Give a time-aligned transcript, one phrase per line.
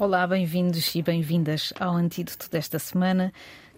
[0.00, 3.30] Olá, bem-vindos e bem-vindas ao Antídoto desta semana.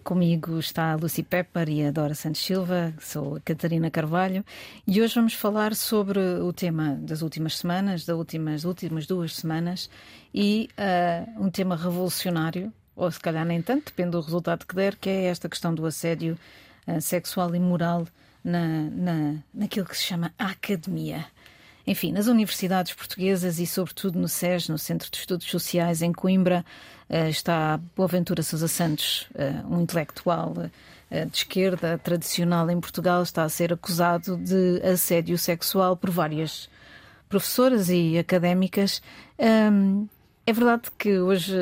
[0.05, 4.45] Comigo está a Lucy Pepper e a Dora Santos Silva, sou a Catarina Carvalho
[4.87, 9.89] e hoje vamos falar sobre o tema das últimas semanas, das últimas, últimas duas semanas
[10.33, 14.95] e uh, um tema revolucionário, ou se calhar nem tanto, depende do resultado que der,
[14.95, 16.39] que é esta questão do assédio
[16.87, 18.07] uh, sexual e moral
[18.41, 21.25] na, na, naquilo que se chama academia.
[21.85, 26.65] Enfim, nas universidades portuguesas e, sobretudo, no SES, no Centro de Estudos Sociais, em Coimbra,
[27.09, 30.53] eh, está Boaventura Sousa Santos, eh, um intelectual
[31.11, 36.69] eh, de esquerda tradicional em Portugal, está a ser acusado de assédio sexual por várias
[37.27, 39.01] professoras e académicas.
[40.45, 41.55] É verdade que hoje,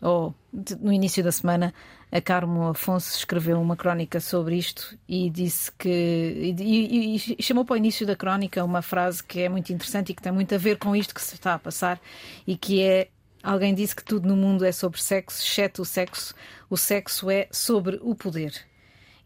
[0.00, 0.34] ou
[0.80, 1.74] no início da semana,
[2.14, 5.88] a Carmo Afonso escreveu uma crónica sobre isto e disse que.
[5.88, 10.12] E, e, e, chamou para o início da crónica uma frase que é muito interessante
[10.12, 12.00] e que tem muito a ver com isto que se está a passar
[12.46, 13.08] e que é.
[13.42, 16.34] Alguém disse que tudo no mundo é sobre sexo, exceto o sexo.
[16.70, 18.54] O sexo é sobre o poder.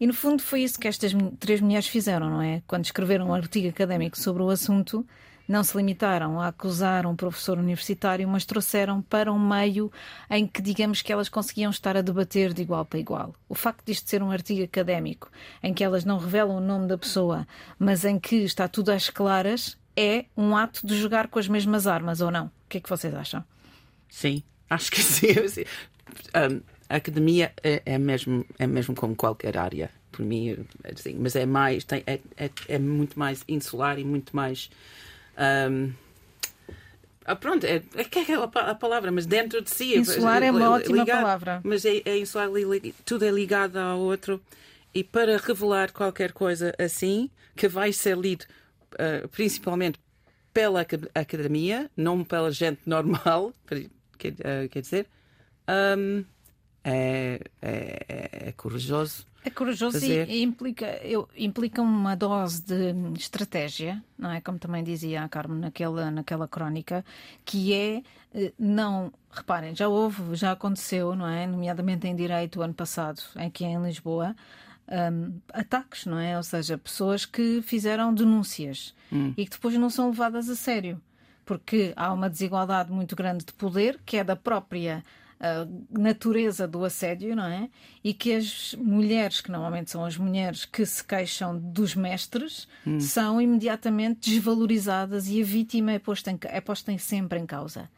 [0.00, 2.62] E no fundo foi isso que estas três mulheres fizeram, não é?
[2.66, 5.06] Quando escreveram um artigo académico sobre o assunto,
[5.48, 9.90] não se limitaram a acusar um professor universitário, mas trouxeram para um meio
[10.30, 13.34] em que, digamos que elas conseguiam estar a debater de igual para igual.
[13.48, 15.30] O facto disto ser um artigo académico,
[15.62, 19.08] em que elas não revelam o nome da pessoa, mas em que está tudo às
[19.08, 22.46] claras, é um ato de jogar com as mesmas armas, ou não?
[22.46, 23.42] O que é que vocês acham?
[24.10, 25.64] Sim, acho que sim.
[26.36, 26.60] Um,
[26.90, 31.46] a academia é, é, mesmo, é mesmo como qualquer área, por mim, assim, mas é
[31.46, 34.70] mais, tem, é, é, é muito mais insular e muito mais
[35.38, 35.92] um,
[37.24, 39.94] ah, pronto, é, é que é a palavra, mas dentro de si.
[39.94, 41.60] Insular é uma ótima ligado, palavra.
[41.62, 42.48] Mas é, é insular,
[43.04, 44.40] tudo é ligado ao outro.
[44.94, 48.46] E para revelar qualquer coisa assim, que vai ser lido
[48.94, 50.00] uh, principalmente
[50.54, 53.52] pela academia, não pela gente normal,
[54.16, 55.06] quer, uh, quer dizer,
[55.98, 56.24] um,
[56.82, 59.26] é, é, é corajoso.
[59.48, 60.28] É corajoso fazer.
[60.28, 64.40] e implica, eu, implica uma dose de estratégia, não é?
[64.40, 67.04] Como também dizia a Carmen naquela, naquela crónica,
[67.44, 68.02] que é
[68.34, 69.12] eh, não.
[69.30, 71.46] Reparem, já houve, já aconteceu, não é?
[71.46, 74.34] Nomeadamente em direito o ano passado, aqui em Lisboa,
[74.88, 76.36] um, ataques, não é?
[76.36, 79.32] Ou seja, pessoas que fizeram denúncias hum.
[79.36, 81.00] e que depois não são levadas a sério.
[81.44, 85.02] Porque há uma desigualdade muito grande de poder, que é da própria
[85.40, 87.68] a natureza do assédio, não é?
[88.02, 92.98] E que as mulheres, que normalmente são as mulheres que se queixam dos mestres, hum.
[92.98, 97.88] são imediatamente desvalorizadas e a vítima é posta, em, é posta em, sempre em causa.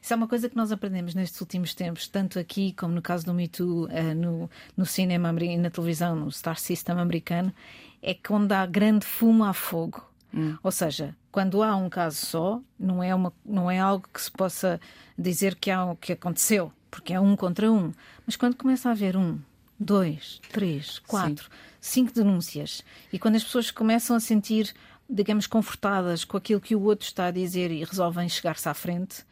[0.00, 3.26] Isso é uma coisa que nós aprendemos nestes últimos tempos, tanto aqui como no caso
[3.26, 7.52] do Me Too, uh, no, no cinema e na televisão, no Star System americano,
[8.00, 10.04] é que quando há grande fumo há fogo.
[10.32, 10.56] Hum.
[10.62, 14.30] Ou seja, quando há um caso só, não é, uma, não é algo que se
[14.30, 14.80] possa
[15.16, 17.92] dizer que, há, que aconteceu porque é um contra um.
[18.26, 19.38] Mas quando começa a haver um,
[19.78, 21.44] dois, três, quatro,
[21.80, 22.06] Sim.
[22.06, 22.82] cinco denúncias,
[23.12, 24.74] e quando as pessoas começam a sentir,
[25.08, 29.24] digamos, confortadas com aquilo que o outro está a dizer e resolvem chegar-se à frente,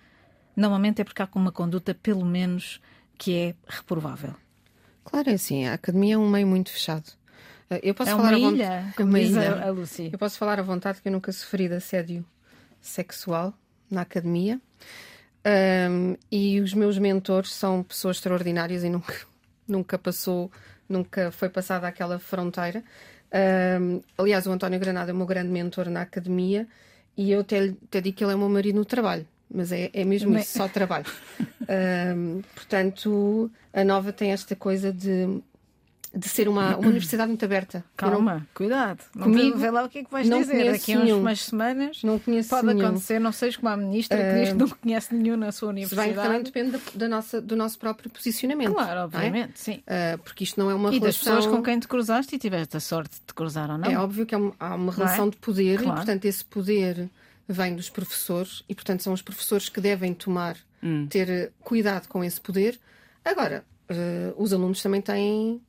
[0.55, 2.81] normalmente é porque há uma conduta, pelo menos,
[3.19, 4.35] que é reprovável.
[5.05, 7.13] Claro, é assim, a academia é um meio muito fechado.
[7.71, 9.65] Eh, eu posso é falar uma ilha, como uma ilha.
[9.65, 10.11] A Lucy.
[10.13, 12.25] Eu posso falar à vontade que eu nunca sofri de assédio
[12.81, 13.55] sexual
[13.91, 14.61] na academia.
[15.47, 19.15] Um, e os meus mentores são pessoas extraordinárias e nunca,
[19.67, 20.51] nunca passou,
[20.89, 22.83] nunca foi passada aquela fronteira.
[23.81, 26.67] Um, aliás, o António Granada é o meu grande mentor na academia
[27.17, 29.89] e eu até, até digo que ele é o meu marido no trabalho, mas é,
[29.93, 31.07] é mesmo isso, só trabalho.
[32.17, 35.41] Um, portanto, a Nova tem esta coisa de
[36.17, 37.85] de ser uma, uma universidade muito aberta.
[37.95, 38.47] Calma, não...
[38.55, 39.01] cuidado.
[39.15, 40.73] Não Comigo, vê lá o que é que vais dizer.
[40.73, 42.87] Daqui a umas semanas não conheço pode nenhum.
[42.87, 46.15] acontecer, não sejas como a ministra que diz que não conhece nenhum na sua universidade.
[46.15, 48.73] Bem também depende da, da, nossa, do nosso próprio posicionamento.
[48.73, 49.57] Claro, obviamente, é?
[49.57, 49.83] sim.
[49.83, 51.07] Uh, porque isto não é uma e relação...
[51.07, 53.91] das pessoas com quem te cruzaste e tiveste a sorte de te cruzar ou não.
[53.91, 54.97] É óbvio que há uma é?
[54.97, 55.31] relação é?
[55.31, 55.93] de poder claro.
[55.93, 57.11] e, portanto, esse poder
[57.47, 61.07] vem dos professores e, portanto, são os professores que devem tomar, hum.
[61.09, 62.81] ter cuidado com esse poder.
[63.23, 65.61] Agora, uh, os alunos também têm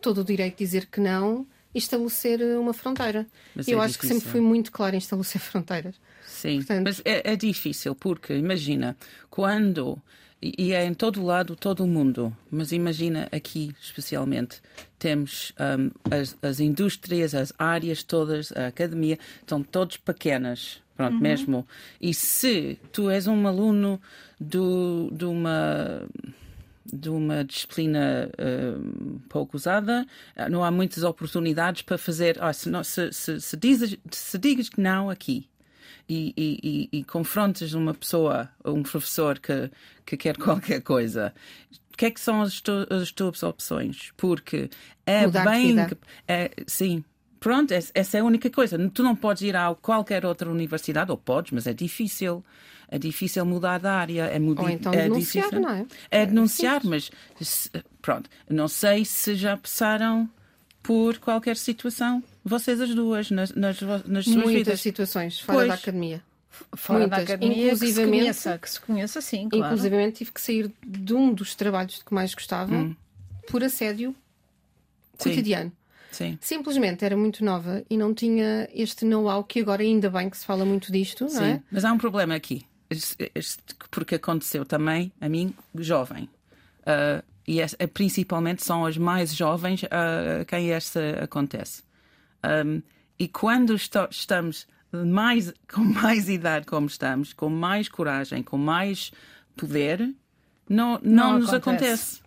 [0.00, 3.26] todo o direito de dizer que não e estabelecer uma fronteira.
[3.54, 4.16] Mas eu é acho difícil.
[4.16, 5.94] que sempre fui muito claro em estabelecer fronteiras.
[6.26, 6.84] Sim, Portanto...
[6.84, 8.96] mas é, é, difícil porque, imagina,
[9.28, 10.00] quando.
[10.42, 14.60] E é em todo lado, todo o mundo, mas imagina aqui especialmente,
[14.98, 21.20] temos um, as, as indústrias, as áreas todas, a academia, estão todas pequenas, pronto, uhum.
[21.20, 21.66] mesmo.
[21.98, 23.98] E se tu és um aluno
[24.38, 26.06] do, de uma
[26.92, 30.06] de uma disciplina uh, pouco usada,
[30.50, 32.38] não há muitas oportunidades para fazer.
[32.42, 35.48] Oh, se, não, se, se, se, dizes, se digas que não aqui,
[36.08, 39.70] e, e, e, confrontas uma pessoa, um professor que,
[40.04, 41.34] que quer qualquer coisa,
[41.92, 44.12] o que é que são as, tu, as tuas opções?
[44.16, 44.70] Porque
[45.04, 45.86] é Mudar bem.
[46.28, 47.02] É, sim.
[47.40, 48.78] Pronto, es- essa é a única coisa.
[48.90, 52.44] Tu não podes ir a qualquer outra universidade, ou podes, mas é difícil.
[52.88, 54.22] É difícil mudar de área.
[54.26, 55.60] É Ou então é denunciar, difícil.
[55.60, 55.86] não é?
[56.10, 57.10] É É denunciar, mas
[57.40, 58.30] se- pronto.
[58.48, 60.28] Não sei se já passaram
[60.82, 64.80] por qualquer situação, vocês as duas, nas, nas, nas suas Muitas vidas.
[64.80, 65.68] situações fora Pois.
[65.68, 66.22] da academia.
[66.76, 67.24] Fora da Muitas.
[67.34, 69.64] academia, que se Inclusivamente- conheça, que se conheça, sim, claro.
[69.74, 72.94] Inclusive tive que sair de um dos trabalhos de que mais gostava Hum.
[73.50, 74.14] por assédio
[75.18, 75.30] Sim.
[75.30, 75.72] cotidiano.
[76.12, 76.38] Sim.
[76.40, 80.46] Simplesmente era muito nova e não tinha este know-how que agora ainda bem que se
[80.46, 81.62] fala muito disto, não Sim, é?
[81.70, 82.64] mas há um problema aqui.
[83.90, 86.28] Porque aconteceu também a mim, jovem.
[86.84, 91.82] Ah, e es- eh, principalmente são as mais jovens a quem esta acontece.
[92.44, 92.82] Um,
[93.18, 99.10] e quando esto- estamos mais, com mais idade como estamos, com mais coragem, com mais
[99.56, 100.00] poder,
[100.68, 101.84] não, não, Não nos acontece.
[101.84, 102.26] acontece.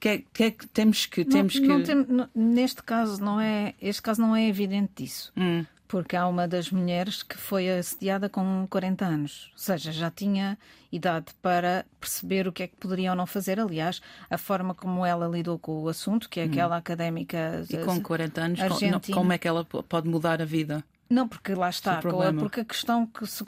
[0.00, 1.24] Que, é- que é que temos que.
[1.24, 1.82] Não- Temos que...
[1.82, 6.46] tem- neste caso não é este caso não é evidente disso Hum, porque há uma
[6.46, 10.56] das mulheres que foi assediada com 40 anos ou seja já tinha
[10.92, 14.00] idade para perceber o que é que poderia ou não fazer aliás
[14.30, 17.66] a forma como ela lidou com o assunto que é aquela académica Hum.
[17.68, 19.16] e com 40 anos, com- não- Argentina.
[19.16, 20.84] como é que ela pode mudar a vida?
[21.08, 22.00] Não, porque lá está,
[22.38, 23.42] porque a questão, que se,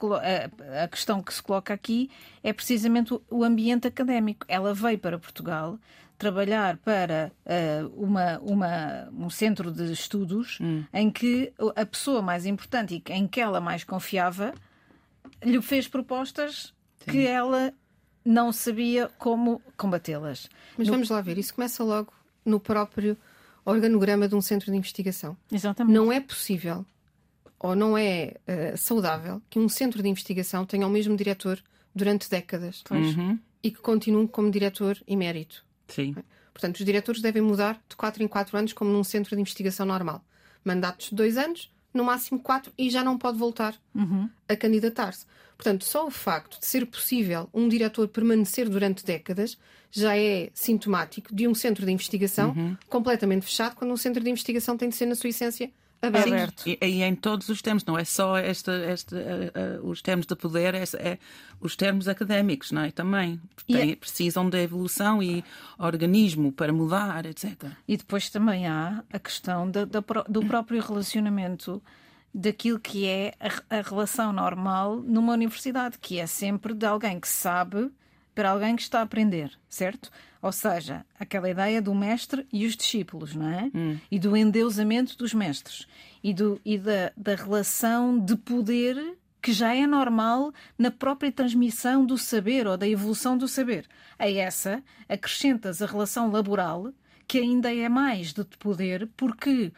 [0.83, 2.11] a, questão que se coloca aqui
[2.43, 4.45] é precisamente o, o ambiente académico.
[4.49, 5.79] Ela veio para Portugal
[6.23, 10.85] trabalhar para eh, uma, uma, um centro de estudos Hum.
[10.95, 14.55] em que a pessoa mais importante e em que ela mais confiava
[15.43, 16.73] lhe fez propostas
[17.11, 17.73] que ela
[18.25, 20.49] não sabia como combatê-las.
[20.79, 22.13] Mas vamos lá ver, isso começa logo
[22.45, 23.17] no próprio
[23.65, 25.37] organograma de um centro de investigação.
[25.51, 25.93] Exatamente.
[25.95, 26.87] Não é possível
[27.59, 31.59] ou não é eh, saudável que um centro de investigação tenha o mesmo diretor
[31.93, 33.37] durante décadas Uhum.
[33.63, 35.65] e que continue como diretor emérito.
[35.95, 36.15] Sim.
[36.53, 39.87] Portanto, os diretores devem mudar de 4 em 4 anos, como num centro de investigação
[39.87, 40.25] normal.
[40.65, 43.75] Mandatos de 2 anos, no máximo 4, e já não pode voltar
[44.49, 45.27] a candidatar-se.
[45.57, 49.57] Portanto, só o facto de ser possível um diretor permanecer durante décadas
[49.91, 52.55] já é sintomático de um centro de investigação
[52.89, 55.71] completamente fechado, quando um centro de investigação tem de ser, na sua essência,
[56.03, 56.67] aberto.
[56.67, 60.27] E, e em todos os termos, não é só este, este, eh, eh, os termos
[60.27, 61.19] de poder, é, é
[61.61, 62.91] os termos académicos, não é?
[62.91, 65.45] Também Tem- é- precisam de evolução e
[65.79, 67.67] organismo para mudar, etc.
[67.87, 71.83] E depois também há a questão da- da pró- do próprio relacionamento
[72.35, 77.29] daquilo que é a, a relação normal numa universidade, que é sempre de alguém que
[77.29, 77.91] sabe
[78.35, 80.11] para alguém que está a aprender, certo?
[80.41, 83.71] Ou seja, aquela ideia do mestre e os discípulos, não é?
[84.11, 85.87] E do endeusamento dos mestres
[86.23, 92.05] e, do, e da, da relação de poder que já é normal na própria transmissão
[92.07, 93.87] do saber ou da evolução do saber.
[94.19, 96.93] A essa acrescentas a relação laboral,
[97.27, 99.73] que ainda é mais de poder, porque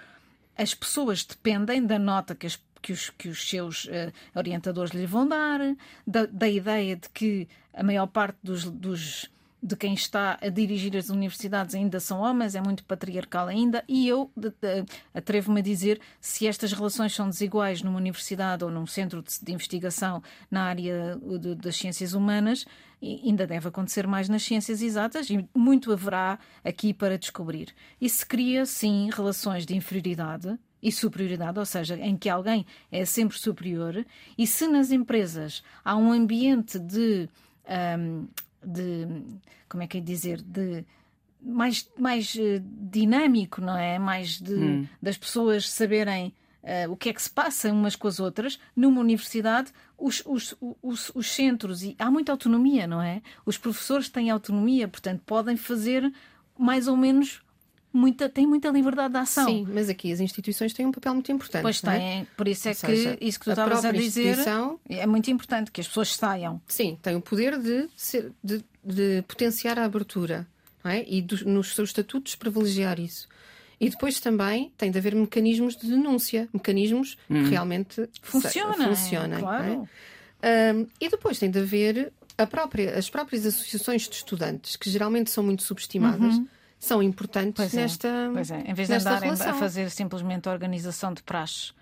[0.57, 5.07] as pessoas dependem da nota que, as- que os, que os seus eh, orientadores lhe
[5.07, 5.59] vão dar,
[6.07, 9.31] da, da ideia de que a maior parte dos, dos-
[9.67, 14.07] de quem está a dirigir as universidades ainda são homens, é muito patriarcal ainda, e
[14.07, 14.31] eu
[15.15, 19.53] atrevo-me a dizer se estas relações são desiguais numa universidade ou num centro de, de
[19.53, 22.67] investigação na área de- das ciências humanas,
[23.03, 27.69] ainda deve acontecer mais nas ciências exatas e muito haverá aqui para descobrir.
[28.01, 33.07] E se cria, sim, relações de inferioridade e superioridade, ou seja, em que alguém é
[33.07, 34.05] sempre superior,
[34.37, 37.29] e se nas empresas há um ambiente de.
[37.67, 38.27] ahm,
[38.63, 39.07] de
[39.69, 40.41] como é que é dizer?
[40.41, 40.85] De
[41.41, 43.99] mais, mais eh, dinâmico, não é?
[43.99, 48.21] Mais de, das pessoas saberem eh, o que é que se passa umas com as
[48.21, 48.59] outras.
[48.75, 53.21] Numa universidade, os, os, os, os centros, e há muita autonomia, não é?
[53.45, 56.11] Os professores têm autonomia, portanto, podem fazer
[56.59, 57.44] mais ou menos
[57.95, 59.47] muita, têm muita liberdade de ação.
[59.47, 61.63] Sim, mas aqui as instituições têm um papel muito importante.
[61.63, 61.99] Pois é?
[61.99, 64.23] têm, por isso é Ou que seja, isso que tu a estavas a própria dizer
[64.31, 66.61] instituição- é muito importante que as pessoas saiam.
[66.67, 70.47] Sim, tem o poder de, ser- de, de potenciar a abertura
[70.85, 71.05] não é?
[71.09, 73.29] e dos- nos seus estatutos privilegiar isso.
[73.81, 79.39] E depois também tem de haver mecanismos de denúncia, mecanismos que realmente Funciona, funcionem.
[79.39, 79.41] é?
[79.41, 79.89] claro.
[80.43, 85.31] Ahm, e depois tem de haver a própria- as próprias associações de estudantes, que geralmente
[85.31, 86.41] são muito subestimadas,
[86.85, 88.61] são importantes Pois é, nesta, pois é.
[88.67, 89.59] Em vez de andarem a relação.
[89.59, 91.73] fazer simplesmente a organização de praxe.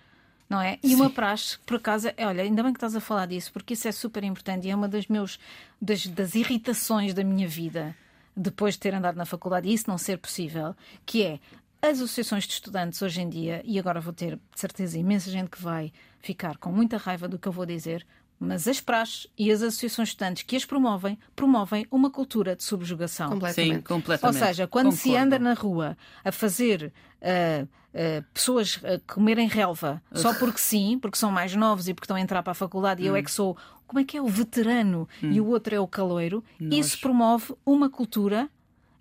[0.49, 0.79] Não é?
[0.83, 3.73] E uma praxe, por acaso, é, olha, ainda bem que estás a falar disso, porque
[3.73, 5.39] isso é super importante e é uma das, meus,
[5.81, 7.97] das, das irritações da minha vida,
[8.37, 11.41] depois de ter andado na faculdade e isso não ser possível, que é
[11.81, 15.49] as associações de estudantes hoje em dia, e agora vou ter de certeza imensa gente
[15.49, 15.91] que vai
[16.21, 18.07] ficar com muita raiva do que eu vou dizer,
[18.43, 22.65] mas as praxes e as associações de estudantes que as promovem, promovem uma cultura de
[22.65, 23.31] subjugação.
[23.31, 23.77] Completamente.
[23.77, 24.41] Sim, completamente.
[24.41, 25.25] Ou seja, quando se Concordo.
[25.25, 31.17] anda na rua a fazer uh, uh, pessoas uh, comerem relva só porque sim, porque
[31.17, 33.31] são mais novos e porque estão a entrar para a faculdade e eu é que
[33.31, 33.57] sou,
[33.87, 37.89] como é que é o veterano e o outro é o caloiro, isso promove uma
[37.89, 38.49] cultura.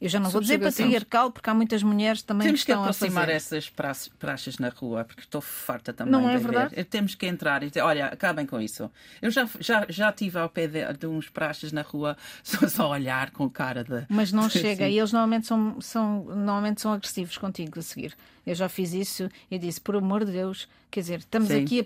[0.01, 2.83] Eu já não vou dizer patriarcal, porque há muitas mulheres também Temos que que estão
[2.83, 3.35] a aproximar fazer.
[3.35, 3.69] essas
[4.17, 6.51] praxes na rua, porque estou farta também Não é de ver.
[6.51, 6.83] verdade?
[6.85, 8.89] Temos que entrar e dizer, olha, acabem com isso.
[9.21, 12.89] Eu já, já, já estive ao pé de, de uns praxes na rua, só, só
[12.89, 14.05] olhar com cara de...
[14.09, 14.91] Mas não chega, Sim.
[14.91, 18.15] e eles normalmente são, são, normalmente são agressivos contigo a seguir.
[18.43, 21.63] Eu já fiz isso e disse, por amor de Deus, quer dizer, estamos Sim.
[21.63, 21.79] aqui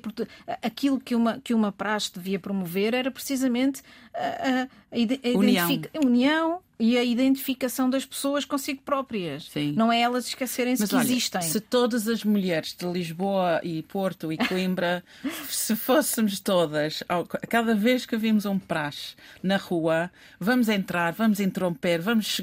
[0.48, 0.58] a.
[0.68, 3.82] Aquilo que uma, que uma praxe devia promover era precisamente
[4.14, 5.68] a, a- a a União.
[5.94, 9.46] a união e a identificação das pessoas consigo próprias.
[9.46, 9.74] Sim.
[9.74, 11.42] Não é elas esquecerem-se que olha, existem.
[11.42, 15.04] se todas as mulheres de Lisboa e Porto e Coimbra,
[15.50, 17.04] se fôssemos todas,
[17.50, 22.42] cada vez que vimos um praxe na rua, vamos entrar, vamos interromper, vamos.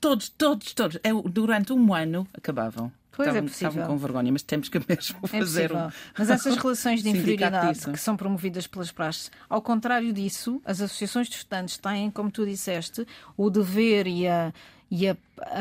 [0.00, 0.96] Todos, todos, todos.
[1.02, 2.92] É, durante um ano acabavam.
[3.14, 3.68] Pois é estavam, possível.
[3.70, 5.86] estavam com vergonha, mas temos que mesmo É fazer possível.
[5.88, 5.90] um.
[6.18, 11.28] Mas essas relações de inferioridade que são promovidas pelas praxes, ao contrário disso, as associações
[11.28, 14.52] de estudantes têm, como tu disseste, o dever e a,
[14.90, 15.16] e a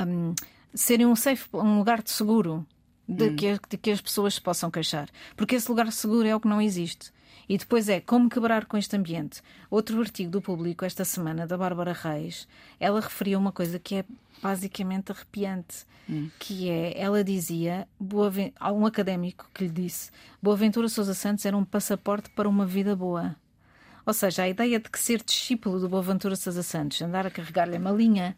[0.07, 0.33] um,
[0.73, 2.65] serem um safe, um lugar de seguro
[3.07, 3.35] de, Hum.
[3.35, 5.09] que, de que as pessoas se possam queixar.
[5.35, 7.11] Porque esse lugar seguro é o que não existe.
[7.51, 9.41] E depois é como quebrar com este ambiente.
[9.69, 12.47] Outro artigo do público esta semana, da Bárbara Reis,
[12.79, 14.05] ela referia uma coisa que é
[14.41, 15.85] basicamente arrepiante,
[16.39, 17.85] que é, ela dizia,
[18.57, 22.95] há um académico que lhe disse, Boaventura Sousa Santos era um passaporte para uma vida
[22.95, 23.35] boa.
[24.05, 27.75] Ou seja, a ideia de que ser discípulo do Boaventura Sousa Santos, andar a carregar-lhe
[27.75, 28.33] a malinha,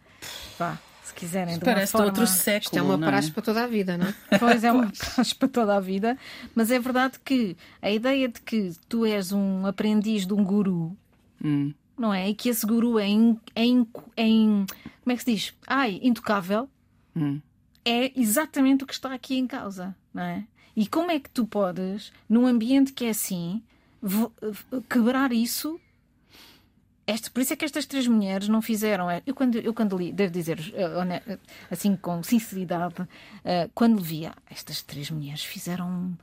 [0.58, 2.08] vá, se quiserem, de uma Parece de forma...
[2.08, 2.64] outro século.
[2.66, 4.14] Isto é uma não praxe para toda a vida, não é?
[4.40, 6.18] Pois é uma praxe para toda a vida,
[6.56, 10.96] mas é verdade que a ideia de que tu és um aprendiz de um guru,
[11.44, 11.74] Hum.
[11.98, 12.30] não é?
[12.30, 14.66] E que esse guru é, in, é, in- é in-
[15.04, 15.54] como é que se diz?
[15.68, 16.70] Ai, intocável,
[17.16, 17.40] Hum.
[17.84, 20.44] é exatamente o que está aqui em causa, não é?
[20.76, 23.62] E como é que tu podes, num ambiente que é assim,
[24.90, 25.80] quebrar isso?
[27.06, 29.10] Este, por isso é que estas três mulheres não fizeram.
[29.12, 31.38] é, Eu quando, eu quando li, devo dizer, eh,
[31.70, 32.96] assim com sinceridade,
[33.44, 36.16] eh, quando via estas três mulheres fizeram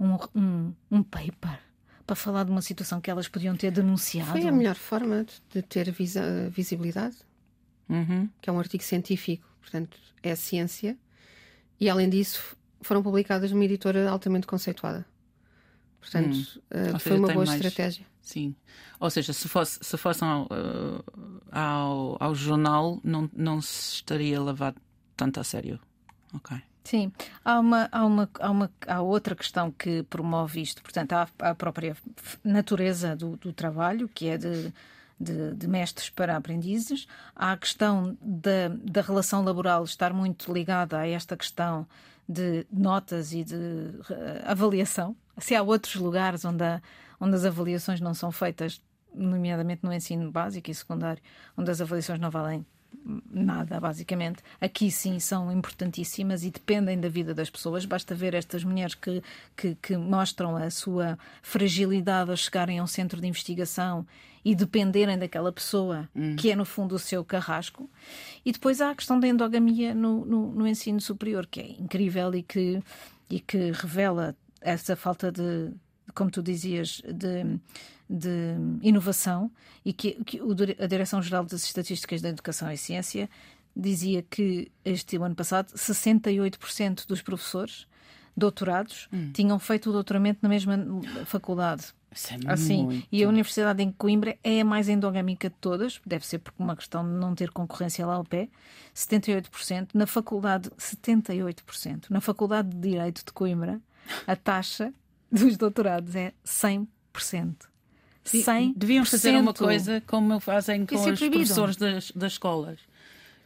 [0.00, 1.60] um, um, um, um paper
[2.04, 4.32] para falar de uma situação que elas podiam ter denunciado.
[4.32, 7.16] Foi a melhor forma de- de ter visa- visibilidade,
[7.88, 8.28] Uhum.
[8.40, 10.98] que é um artigo científico, portanto, é a ciência.
[11.80, 15.06] E além disso, foram publicadas numa editora altamente conceituada.
[16.10, 18.06] Portanto, eh, Ou foi uma boa mais- estratégia.
[18.20, 18.54] Sim.
[19.00, 21.02] Ou seja, se fosse, se fosse ao, eh,
[21.52, 24.76] ao, ao jornal, não, não se estaria levado
[25.16, 25.78] tanto a sério.
[26.34, 26.56] Ok.
[26.84, 27.10] Sim,
[27.44, 30.82] há uma, há uma, há uma há outra questão que promove isto.
[30.82, 31.96] Portanto, há a própria
[32.42, 34.72] natureza do, do trabalho, que é de,
[35.18, 37.06] de, de mestres para aprendizes.
[37.34, 41.86] Há a questão da, da relação laboral estar muito ligada a esta questão
[42.28, 43.54] de notas e de
[44.10, 45.16] eh, avaliação.
[45.38, 46.80] Se há outros lugares onde, há-
[47.20, 48.80] onde as avaliações não são feitas,
[49.14, 51.22] nomeadamente no ensino básico e secundário,
[51.56, 52.64] onde as avaliações não valem
[53.30, 54.42] nada, basicamente.
[54.60, 57.84] Aqui sim são importantíssimas e dependem da vida das pessoas.
[57.84, 59.22] Basta ver estas mulheres que,
[59.56, 64.06] que, que mostram a sua fragilidade ao chegarem a um centro de investigação
[64.44, 67.88] e dependerem daquela pessoa que é, no fundo, o seu carrasco.
[68.44, 72.34] E depois há a questão da endogamia no, no, no ensino superior, que é incrível
[72.34, 72.82] e que,
[73.30, 75.70] e que revela essa falta de,
[76.14, 77.58] como tu dizias, de,
[78.08, 79.50] de inovação
[79.84, 80.40] e que, que
[80.78, 83.28] a Direção-Geral das Estatísticas da Educação e Ciência
[83.76, 87.86] dizia que este ano passado 68% dos professores
[88.36, 90.76] doutorados tinham feito o doutoramento na mesma
[91.26, 91.84] faculdade.
[92.12, 93.08] Isso é Assim, muito.
[93.10, 96.76] e a Universidade em Coimbra é a mais endogâmica de todas, deve ser por uma
[96.76, 98.48] questão de não ter concorrência lá ao pé,
[98.94, 99.88] 78%.
[99.94, 102.06] Na faculdade, 78%.
[102.10, 103.80] Na Faculdade de Direito de Coimbra,
[104.28, 104.94] a taxa
[105.30, 106.86] dos doutorados é 100%.
[108.24, 108.72] 100%.
[108.76, 111.40] Deviam fazer uma coisa como fazem com Isso é os proibido.
[111.42, 112.78] professores das, das escolas.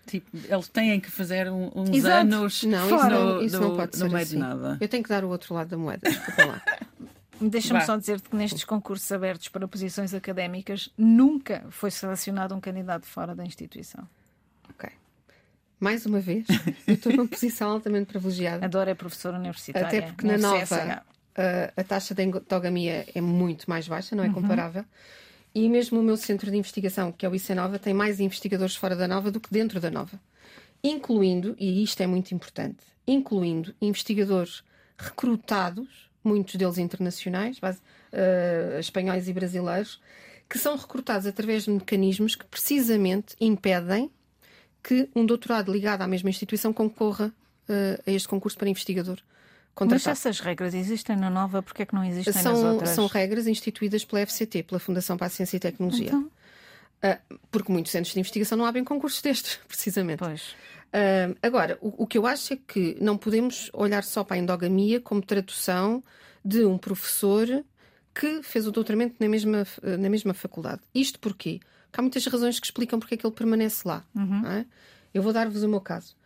[0.07, 2.17] Tipo, eles têm que fazer um- uns Exato.
[2.21, 3.11] anos Não, isso, Fora.
[3.11, 4.31] não, isso no- não pode no ser meio assim.
[4.35, 4.79] de nada.
[4.81, 6.09] Eu tenho que dar o outro lado da moeda.
[7.41, 13.07] Deixa-me só dizer-te que nestes concursos abertos para posições académicas nunca foi selecionado um candidato
[13.07, 14.09] fora da instituição.
[14.71, 14.91] Ok.
[15.79, 16.47] Mais uma vez,
[16.87, 18.65] eu estou numa posição altamente privilegiada.
[18.65, 19.87] A Dora é professora universitária.
[19.87, 21.03] Até porque na nova
[21.39, 21.73] FCSH.
[21.77, 24.85] a, taxa de endogamia é muito mais baixa, não é comparável.
[25.55, 28.77] E mesmo o meu centro de investigação, que é o IC Nova, tem mais investigadores
[28.77, 30.21] fora da Nova do que dentro da Nova.
[30.83, 34.63] incluindo, e isto é muito importante, incluindo investigadores
[34.97, 37.81] recrutados, muitos deles internacionais, base,
[38.13, 40.01] uh, espanhóis e brasileiros,
[40.49, 44.11] que são recrutados através de mecanismos que precisamente impedem
[44.83, 47.27] que um doutorado ligado à mesma instituição concorra
[47.69, 49.19] uh, a este concurso para investigador.
[49.79, 50.11] Contratado.
[50.11, 52.91] Mas essas regras existem na nova, porque é que não existem são, nas outras?
[52.91, 56.09] São regras instituídas pela FCT, pela Fundação para a Ciência e Tecnologia.
[56.09, 56.23] Então?
[56.25, 60.19] Uh, porque muitos centros de investigação não abrem concursos destes, precisamente.
[60.19, 60.51] Pois.
[60.89, 64.41] Uh, agora, o, o, que eu acho é que não podemos olhar só para a
[64.41, 66.03] endogamia como tradução
[66.45, 67.47] de um professor
[68.13, 70.81] que fez o doutoramento na mesma, na mesma faculdade.
[70.93, 71.61] Isto porquê?
[71.85, 74.05] Porque há muitas razões que explicam porque é que ele permanece lá.
[74.13, 74.45] Uhum.
[74.45, 74.67] É?
[75.15, 76.17] Eu vou dar-vos o meu caso.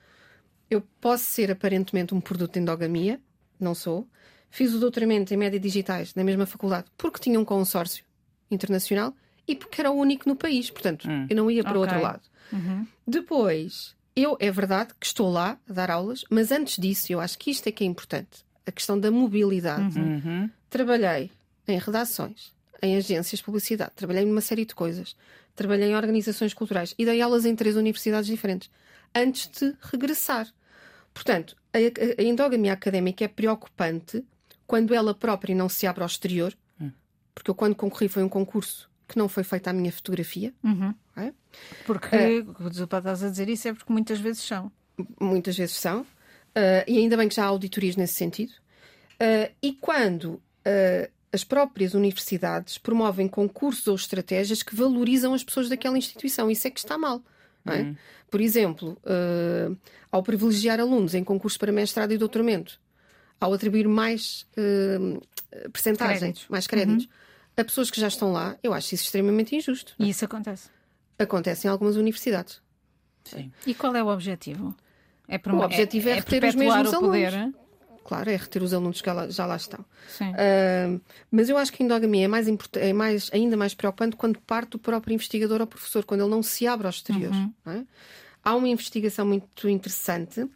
[0.71, 3.21] Eu posso ser aparentemente um produto de endogamia,
[3.63, 4.09] não sou.
[4.51, 8.05] Fiz o doutoramento em média digitais na mesma faculdade porque tinha um consórcio
[8.51, 9.15] internacional
[9.47, 10.71] e porque era o único no país.
[10.71, 11.27] Portanto, hum.
[11.29, 11.95] eu não ia para o okay.
[11.95, 12.23] outro lado.
[12.53, 12.87] Uhum.
[13.07, 17.39] Depois, eu, é verdade que estou lá a dar aulas, mas antes disso, eu acho
[17.39, 18.45] que isto é que é importante.
[18.67, 19.99] A questão da mobilidade.
[19.99, 20.23] Uhum.
[20.25, 20.51] uhum.
[20.69, 21.31] Trabalhei
[21.67, 22.53] em redações,
[22.83, 25.17] em agências de publicidade, trabalhei numa série de coisas,
[25.55, 28.71] trabalhei em organizações culturais e dei aulas em três universidades diferentes
[29.15, 30.49] antes de regressar.
[31.13, 34.25] Portanto, a, a, endogamia académica é preocupante
[34.67, 36.91] quando ela própria não se abre ao exterior, hum.
[37.35, 40.55] porque eu, quando concorri, foi um concurso que não foi feita a minha fotografia.
[40.65, 40.95] Uhum.
[41.17, 41.33] É?
[41.85, 44.73] Porque, uh, estás a dizer isso é porque muitas vezes são.
[45.21, 46.01] Muitas vezes são.
[46.01, 48.53] Uh, e ainda bem que já há auditorias nesse sentido.
[49.15, 55.69] Uh, e quando uh, as próprias universidades promovem concursos ou estratégias que valorizam as pessoas
[55.69, 57.23] daquela instituição, isso é que está mal.
[57.67, 57.83] É?
[57.83, 57.97] Uhum.
[58.31, 59.77] Por exemplo, uh,
[60.11, 62.81] ao privilegiar alunos em concursos para mestrado e doutoramento,
[63.41, 65.21] ao atribuir mais uh,
[65.71, 66.49] percentagens, créditos.
[66.49, 67.11] mais créditos, uhum.
[67.57, 69.95] a pessoas que já estão lá, eu acho isso extremamente injusto.
[69.99, 70.71] E isso acontece?
[71.19, 72.61] Acontece em algumas universidades.
[73.25, 73.53] Sim.
[73.67, 74.75] E qual é o objetivo?
[75.29, 77.53] É o objetivo é, é, é reter os mesmos alunos.
[78.05, 79.81] Claro, é reter os alunos que já lá estão.
[79.81, 84.39] Uh, mas eu acho que a endogamia é, mais é mais, ainda mais preocupante quando
[84.41, 87.33] parte do próprio investigador ou professor, quando ele não se abre ao exterior.
[87.33, 87.53] Uhum.
[87.67, 87.85] É?
[88.45, 90.47] Há uma investigação muito interessante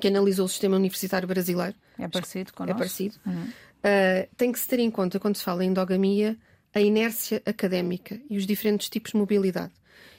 [0.00, 1.74] que analisou o sistema universitário brasileiro.
[1.98, 3.14] É parecido com É parecido.
[3.24, 3.44] Uhum.
[3.44, 6.36] Uh, tem que se ter em conta, quando se fala em endogamia,
[6.74, 9.72] a inércia académica e os diferentes tipos de mobilidade.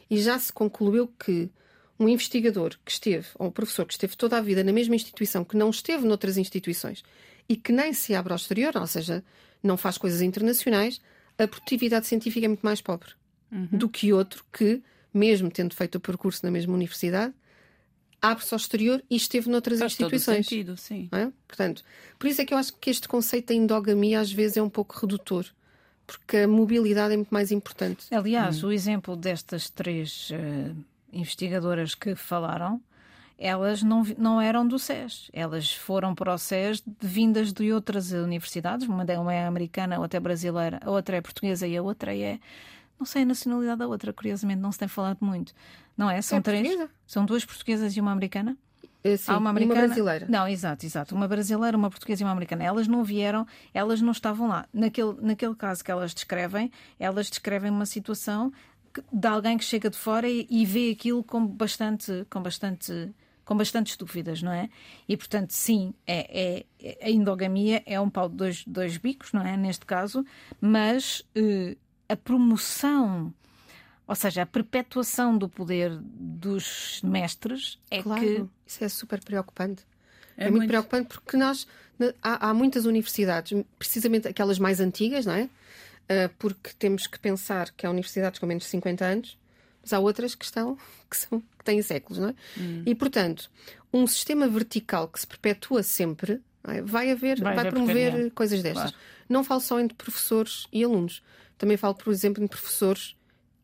[0.09, 1.49] E já se concluiu que
[1.99, 5.43] um investigador que esteve, ou um professor que esteve toda a vida na mesma instituição,
[5.43, 7.03] que não esteve noutras instituições
[7.47, 9.23] e que nem se abre ao exterior, ou seja,
[9.61, 11.01] não faz coisas internacionais,
[11.37, 13.11] a produtividade científica é muito mais pobre
[13.51, 13.67] uhum.
[13.71, 14.81] do que outro que,
[15.13, 17.33] mesmo tendo feito o percurso na mesma universidade,
[18.21, 20.45] abre-se ao exterior e esteve noutras faz instituições.
[20.45, 21.09] Todo sentido, sim.
[21.11, 21.29] É?
[21.47, 21.83] Portanto,
[22.17, 24.69] por isso é que eu acho que este conceito da endogamia às vezes é um
[24.69, 25.45] pouco redutor
[26.05, 28.05] porque a mobilidade é muito mais importante.
[28.11, 28.67] Aliás, hum.
[28.67, 30.75] o exemplo destas três uh,
[31.13, 32.81] investigadoras que falaram,
[33.37, 35.29] elas não, não eram do SES.
[35.33, 38.87] Elas foram para o SES vindas de outras universidades.
[38.87, 42.39] Uma é americana, a outra é brasileira, a outra é portuguesa e a outra é.
[42.99, 45.53] Não sei a nacionalidade da outra, curiosamente, não se tem falado muito.
[45.97, 46.21] Não é?
[46.21, 46.61] São é três.
[46.67, 46.91] Portuguesa?
[47.05, 48.57] São duas portuguesas e uma americana?
[49.03, 49.81] Eh, sim, Há uma, americana...
[49.81, 50.25] uma brasileira.
[50.29, 51.13] Não, exato, exato.
[51.13, 52.63] Uma brasileira, uma portuguesa e uma americana.
[52.63, 54.65] Elas não vieram, elas não estavam lá.
[54.73, 58.53] Naquele, naquele caso que elas descrevem, elas descrevem uma situação
[59.11, 63.13] de alguém que chega de fora e, e vê aquilo com bastante, com bastante
[63.45, 64.69] com bastantes dúvidas, não é?
[65.07, 69.45] E portanto, sim, é, é, a endogamia é um pau de dois, dois bicos, não
[69.45, 69.57] é?
[69.57, 70.25] Neste caso,
[70.61, 71.75] mas eh,
[72.07, 73.33] a promoção,
[74.07, 78.45] ou seja, a perpetuação do poder dos mestres é claro, que.
[78.65, 79.85] Isso é super preocupante.
[80.37, 81.67] É, é muito, muito preocupante porque nós
[82.21, 85.49] há, há muitas universidades, precisamente aquelas mais antigas, não é?
[86.09, 89.39] Uh, porque temos que pensar que há universidades com menos de 50 anos,
[89.81, 90.77] mas há outras que estão
[91.09, 92.35] que, são, que têm séculos, não é?
[92.57, 92.83] Hum.
[92.85, 93.49] E portanto,
[93.91, 96.81] um sistema vertical que se perpetua sempre é?
[96.81, 98.91] vai haver, vai, vai promover coisas destas.
[98.91, 98.97] Claro.
[99.29, 101.23] Não falo só entre professores e alunos,
[101.57, 103.15] também falo, por exemplo, entre professores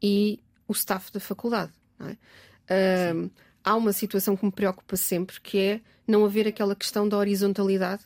[0.01, 1.71] e o staff da faculdade.
[1.99, 3.13] É?
[3.13, 3.31] Uh,
[3.63, 8.03] há uma situação que me preocupa sempre, que é não haver aquela questão da horizontalidade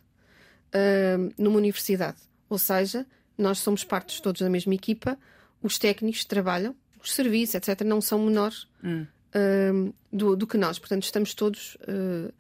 [0.74, 2.18] uh, numa universidade.
[2.50, 3.06] Ou seja,
[3.38, 5.18] nós somos partes todos da mesma equipa,
[5.62, 9.06] os técnicos trabalham, os serviços, etc., não são menores hum.
[9.36, 10.78] uh, do, do, que nós.
[10.80, 12.34] Portanto, estamos todos uh,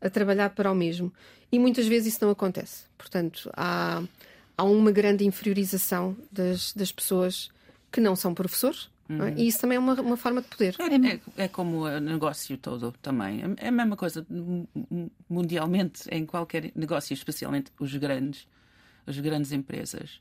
[0.00, 1.12] a trabalhar para o mesmo.
[1.52, 2.84] E muitas vezes isso não acontece.
[2.96, 4.02] Portanto, há,
[4.56, 7.50] há uma grande inferiorização das, das pessoas
[7.90, 8.88] que não são professores.
[9.08, 9.30] Não é?
[9.30, 9.38] Uhum.
[9.38, 10.76] E isso também é uma, uma forma de poder.
[10.78, 13.42] É, é, é como o negócio todo também.
[13.42, 14.24] É, é a mesma coisa
[15.28, 18.46] mundialmente, em qualquer negócio, especialmente os grandes,
[19.06, 20.20] as grandes empresas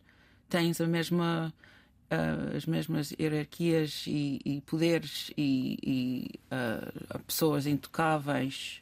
[0.50, 1.54] tens a mesma
[2.12, 8.82] uh, as mesmas hierarquias e, e poderes e, e uh, pessoas intocáveis.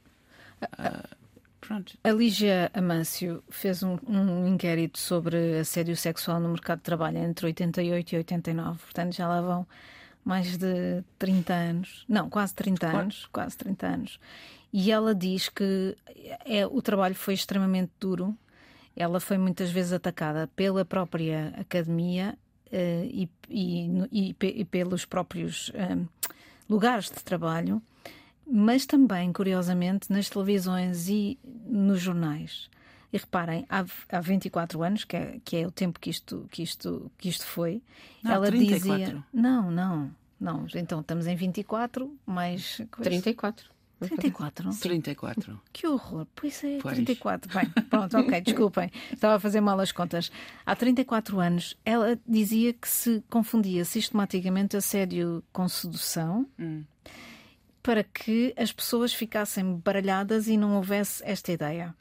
[0.64, 1.16] Uh,
[1.60, 1.98] pronto.
[2.04, 7.46] A Lígia Amâncio fez um, um, inquérito sobre assédio sexual no mercado de trabalho entre
[7.48, 9.68] 88 e 89, portanto já lá vão
[10.24, 14.20] mais de 30 anos, não, quase 30 anos, quase 30 anos.
[14.74, 15.96] E ela diz que
[16.46, 18.38] é, o trabalho foi extremamente duro.
[18.98, 22.36] Ela foi muitas vezes atacada pela própria academia
[22.68, 25.98] uh, e, e, e, e, pelos próprios eh,
[26.68, 27.82] lugares de trabalho,
[28.46, 32.70] mas também, curiosamente, nas televisões e nos jornais.
[33.14, 36.64] E reparem, há, há 24 anos, que é, que é o tempo que isto, que
[36.64, 37.82] isto, que isto foi,
[38.24, 38.80] não, ela 34.
[38.80, 39.24] dizia.
[39.32, 40.66] Não, não, não.
[40.76, 42.82] Então estamos em 24, mais.
[43.02, 43.77] 34.
[44.00, 44.70] 34?
[44.80, 45.62] 34.
[45.74, 46.28] Que horror.
[46.36, 46.96] Pois é, pois.
[46.96, 47.52] 34.
[47.54, 48.92] Bem, pronto, ok, desculpem.
[49.12, 50.32] Estava a fazer mal as contas.
[50.66, 56.84] Há 34 anos, ela dizia que se confundia sistematicamente assédio com sedução hum.
[57.82, 61.96] para que as pessoas ficassem baralhadas e não houvesse esta ideia.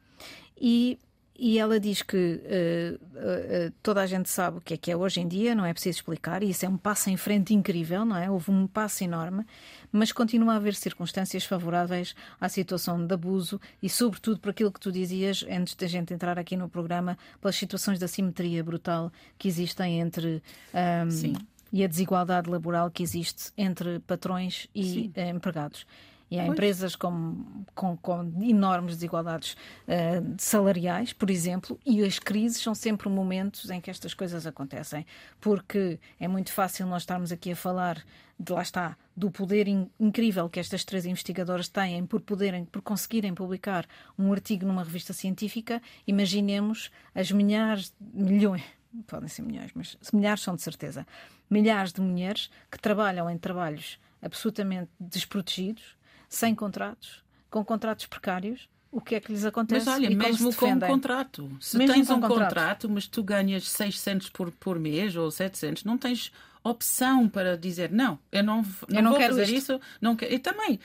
[0.58, 0.98] E
[1.38, 4.96] e ela diz que uh, uh, toda a gente sabe o que é que é
[4.96, 8.04] hoje em dia, não é preciso explicar, e isso é um passo em frente incrível,
[8.04, 8.30] não é?
[8.30, 9.44] Houve um passo enorme,
[9.92, 14.80] mas continua a haver circunstâncias favoráveis à situação de abuso e, sobretudo, por aquilo que
[14.80, 19.48] tu dizias antes da gente entrar aqui no programa, pelas situações de assimetria brutal que
[19.48, 20.42] existem entre.
[20.74, 21.34] Um, Sim.
[21.72, 25.84] E a desigualdade laboral que existe entre patrões e uh, empregados.
[26.30, 26.52] E há pois.
[26.52, 33.08] empresas com, com, com, enormes desigualdades uh, salariais, por exemplo, e as crises são sempre
[33.08, 35.06] momentos em que estas coisas acontecem.
[35.40, 38.04] Porque é muito fácil nós estarmos aqui a falar
[38.38, 42.82] de lá está, do poder in, incrível que estas três investigadoras têm por poderem, por
[42.82, 43.86] conseguirem publicar
[44.18, 45.80] um artigo numa revista científica.
[46.06, 48.62] Imaginemos as milhares, milhões,
[49.06, 51.06] podem ser milhões, mas milhares são de certeza,
[51.48, 55.95] milhares de mulheres que trabalham em trabalhos absolutamente desprotegidos
[56.28, 59.86] sem contratos, com contratos precários, o que é que lhes acontece?
[59.86, 62.38] Mas olha, mesmo com um contrato, se mesmo tens um contrato.
[62.38, 66.32] contrato, mas tu ganhas 600 por, por mês ou 700, não tens
[66.64, 69.72] opção para dizer não, eu não, não, eu não vou quero fazer isto.
[69.74, 70.32] isso, não quero.
[70.34, 70.80] E também,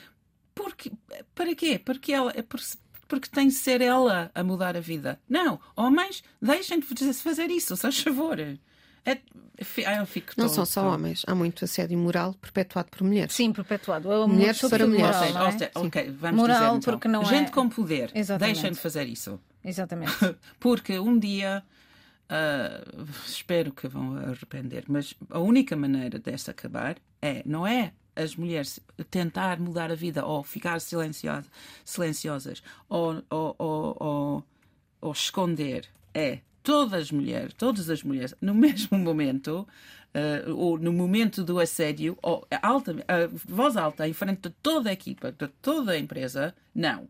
[0.54, 0.92] porque,
[1.34, 1.80] para quê?
[1.82, 5.20] Porque ela é porque tem de ser ela a mudar a vida.
[5.28, 8.38] Não, homens, deixem de fazer isso, se faz favor.
[8.40, 9.18] É,
[9.98, 13.34] eu fico não são só homens, há muito assédio moral perpetuado por mulheres.
[13.34, 14.08] Sim, perpetuado.
[14.28, 15.16] mulheres para mulheres.
[15.16, 15.70] Moral, é?
[15.74, 16.80] Ok, vamos moral dizer então.
[16.80, 17.50] porque não Gente é...
[17.50, 18.54] com poder, Exatamente.
[18.54, 19.40] deixem de fazer isso.
[19.64, 20.12] Exatamente.
[20.58, 21.62] porque um dia,
[22.30, 28.36] uh, espero que vão arrepender, mas a única maneira desta acabar é, não é as
[28.36, 28.78] mulheres
[29.10, 31.50] tentar mudar a vida ou ficar silenciosas,
[31.84, 34.44] silenciosas ou, ou, ou, ou,
[35.00, 39.66] ou esconder, é todas as mulheres, todas as mulheres, no mesmo momento,
[40.14, 44.90] uh, ou no momento do assédio, ou alta, uh, voz alta, em frente de toda
[44.90, 47.08] a equipa, de toda a empresa, não.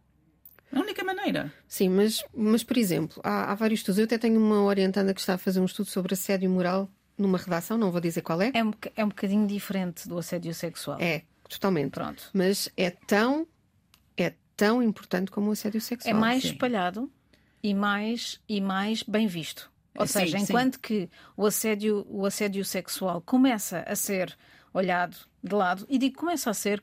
[0.75, 1.53] A única maneira.
[1.69, 3.99] Sim, mas, mas por exemplo, há, há vários estudos.
[3.99, 7.37] Eu até tenho uma orientanda que está a fazer um estudo sobre assédio moral numa
[7.37, 8.51] redação, não vou dizer qual é.
[8.55, 10.99] É um, é um bocadinho diferente do assédio sexual.
[10.99, 11.91] É, totalmente.
[11.91, 12.31] Pronto.
[12.33, 13.47] Mas é tão,
[14.17, 16.17] é tão importante como o assédio sexual.
[16.17, 16.49] É mais Sim.
[16.49, 17.13] espalhado
[17.63, 19.71] e mais, e mais bem visto.
[19.97, 20.81] Ou sim, seja, enquanto sim.
[20.81, 24.37] que o assédio, o assédio sexual começa a ser
[24.73, 26.83] olhado de lado, e digo começa a ser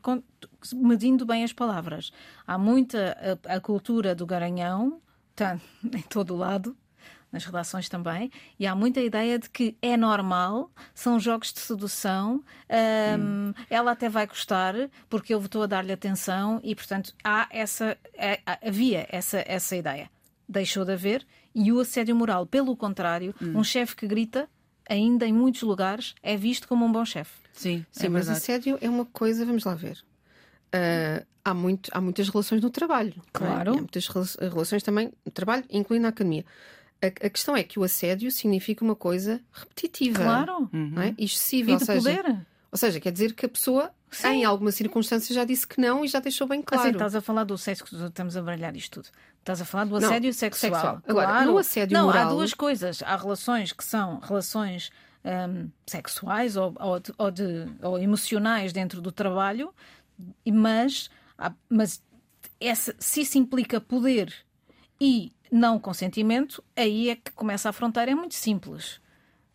[0.76, 2.12] medindo bem as palavras.
[2.46, 6.78] Há muita a, a cultura do garanhão, está em todo o lado,
[7.32, 12.44] nas relações também, e há muita ideia de que é normal, são jogos de sedução,
[12.70, 13.54] um, hum.
[13.70, 14.76] ela até vai gostar,
[15.08, 20.10] porque eu estou a dar-lhe atenção, e portanto há essa, é, havia essa, essa ideia
[20.50, 23.60] deixou de haver, e o assédio moral, pelo contrário, hum.
[23.60, 24.50] um chefe que grita,
[24.90, 27.32] ainda em muitos lugares, é visto como um bom chefe.
[27.54, 28.44] Sim, Sim é mas verdade.
[28.44, 30.04] assédio é uma coisa, vamos lá ver.
[30.74, 33.14] Uh, há, muito, há muitas relações no trabalho.
[33.18, 33.30] É?
[33.32, 33.72] Claro.
[33.72, 33.74] É?
[33.74, 36.46] Há muitas relações também no trabalho, incluindo a academia.
[37.02, 40.24] A, a, questão é que o assédio significa uma coisa repetitiva.
[40.24, 40.70] Claro.
[40.72, 41.16] Não é?
[41.18, 41.72] Excessiva.
[41.72, 42.48] E de ou seja, poder.
[42.72, 44.28] Ou seja, quer dizer que a pessoa, Sim.
[44.28, 46.84] em alguma circunstância, já disse que não e já deixou bem claro.
[46.84, 49.12] Assim, estás a falar do sexo, estamos a baralhar isto tudo.
[49.50, 50.72] Estás a falar do assédio não, sexual.
[50.72, 51.02] sexual.
[51.08, 51.52] Agora, claro.
[51.52, 52.28] no assédio não, moral...
[52.28, 53.02] há duas coisas.
[53.02, 54.92] Há relações que são relações
[55.26, 59.74] hum, sexuais ou, ou, de, ou, de, ou, emocionais dentro do trabalho,
[60.46, 61.10] mas,
[61.68, 62.04] mas
[62.60, 64.32] essa, se isso implica poder
[65.02, 68.12] e não consentimento, aí é que começa a fronteira.
[68.12, 69.02] É muito simples.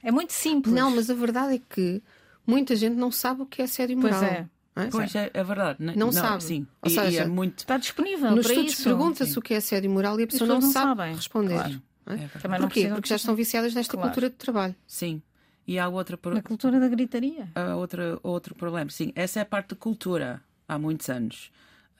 [0.02, 0.74] É muito simples.
[0.74, 2.02] Não, mas a verdade é que
[2.44, 4.18] muita gente não sabe o que é assédio moral.
[4.18, 4.48] Pois é.
[4.76, 4.86] É?
[4.86, 5.78] Pois é, é verdade.
[5.78, 6.42] Não, não sabe.
[6.42, 6.66] Sim.
[6.82, 7.58] Ou e, seja, e é muito...
[7.58, 8.32] está disponível.
[8.32, 10.86] Nos para estudos pergunta-se o que é assédio moral e a pessoa não, não, sabe
[10.86, 11.14] sabem.
[11.14, 11.54] responder.
[11.54, 11.82] Claro.
[12.06, 12.14] É?
[12.14, 12.88] É Também Porquê?
[12.88, 14.08] Porque já estão viciadas nesta claro.
[14.08, 14.74] cultura de trabalho.
[14.86, 15.22] Sim.
[15.66, 17.48] E há outra Na cultura da gritaria.
[17.54, 18.90] há outra, outro problema.
[18.90, 21.50] Sim, essa é a parte da cultura há muitos anos.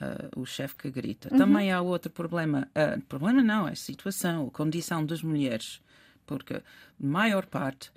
[0.00, 1.30] Uh, o chefe que grita.
[1.30, 2.68] Também há outro problema.
[2.70, 5.80] Uh, problema não, é a situação, a condição das mulheres.
[6.26, 6.62] Porque a
[6.98, 7.90] maior parte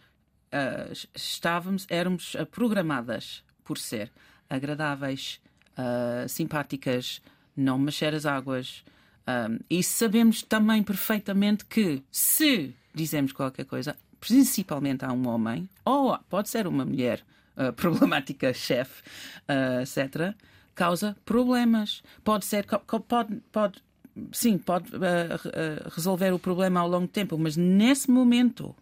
[0.53, 4.11] uh, estávamos, éramos programadas por ser
[4.49, 5.39] agradáveis,
[5.77, 7.21] uh, simpáticas,
[7.55, 8.83] não mexer as águas.
[9.27, 16.17] Um, e sabemos também perfeitamente que se dizemos qualquer coisa, principalmente a um homem, ou
[16.29, 17.21] pode ser uma mulher
[17.57, 19.03] uh, problemática, chefe,
[19.49, 20.33] uh, etc.,
[20.73, 22.03] causa problemas.
[22.23, 22.65] Pode ser,
[23.07, 23.83] pode, pode,
[24.31, 28.75] sim, pode uh, resolver o problema ao longo do tempo, mas nesse momento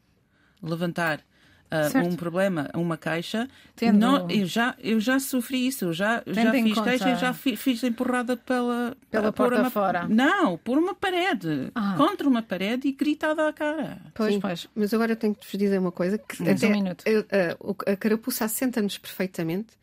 [0.61, 1.21] levantar
[1.71, 6.23] uh, um problema, uma caixa, Tendo- não, eu, já, eu já sofri isso, eu já,
[6.27, 10.07] já fiz conta- queixa, eu já fi- fiz empurrada pela, Pela por porta uma, fora.
[10.07, 11.95] Não, por uma parede, Ah.
[11.97, 13.97] contra uma parede e gritada à cara.
[14.13, 14.67] Pois, Sim, pois.
[14.75, 17.03] Mas agora eu tenho que vos dizer uma coisa: que Tens um minuto.
[17.07, 19.73] a, a- o- a carapuça assenta-nos perfeitamente,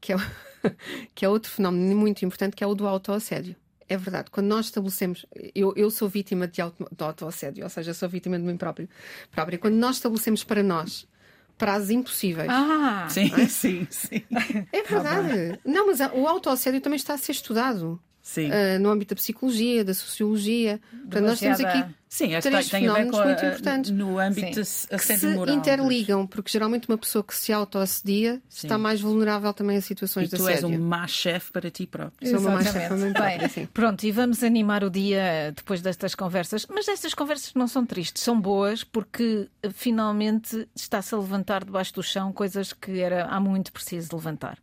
[0.00, 0.16] que é,
[1.14, 3.56] que é outro fenómeno muito importante, que é o do autoassédio.
[3.86, 5.26] É verdade, quando nós estabelecemos.
[5.54, 8.88] Eu, eu sou vítima de, auto, de autoassédio, ou seja, sou vítima de mim próprio,
[9.30, 9.58] própria.
[9.58, 11.06] Quando nós estabelecemos para nós
[11.56, 12.48] prazos impossíveis.
[12.50, 13.06] Ah!
[13.08, 14.22] Sim, sim, sim.
[14.72, 15.58] É verdade.
[15.64, 18.00] Não, mas o autoassédio também está a ser estudado.
[18.26, 18.50] Sim.
[18.50, 20.80] ah, no âmbito da psicologia, da sociologia.
[21.02, 23.90] Portanto, nós temos aqui Sim, três tem a ver fenómenos com a- muito importantes.
[23.90, 24.88] no âmbito Sim.
[24.88, 25.54] que se assédio moral.
[25.54, 30.30] interligam, porque geralmente uma pessoa que se autoassedia está mais vulnerável também a E situações
[30.30, 30.78] de tu és assédio.
[30.80, 32.30] um má chefe para ti próprio.
[32.30, 33.12] Sou uma má Exatamente.
[33.12, 33.66] Bem, própria, sim.
[33.66, 36.66] pronto, e vamos animar o dia depois destas conversas.
[36.70, 41.92] Mas estas conversas não são tristes, são boas porque eh, finalmente está-se a levantar debaixo
[41.92, 44.56] do chão coisas que era há muito preciso levantar.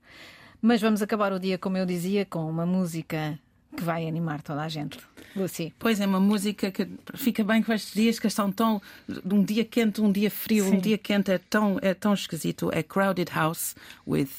[0.62, 3.38] Mas vamos acabar o dia, como eu dizia, com uma música
[3.76, 5.00] que vai animar toda a gente.
[5.36, 5.74] Lucy.
[5.80, 8.82] Pois é, uma música que fica bem com estes dias que estão tão.
[9.08, 10.76] de um dia quente, um dia frio, Sim.
[10.76, 12.70] um dia quente é tão, é tão esquisito.
[12.74, 14.30] É Crowded House with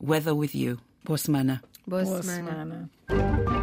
[0.00, 0.78] Weather with You.
[1.04, 1.62] Boa semana.
[1.86, 2.90] Boa, Boa semana.
[3.08, 3.55] semana.